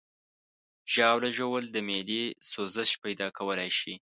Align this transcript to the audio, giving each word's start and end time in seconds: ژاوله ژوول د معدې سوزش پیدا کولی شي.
ژاوله 0.93 1.29
ژوول 1.37 1.65
د 1.71 1.77
معدې 1.87 2.23
سوزش 2.51 2.89
پیدا 3.03 3.27
کولی 3.37 3.69
شي. 3.79 3.93